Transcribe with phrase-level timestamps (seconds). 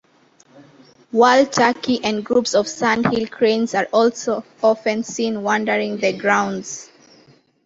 [1.11, 6.89] Wild turkey and groups of sandhill cranes are also often seen wandering the grounds.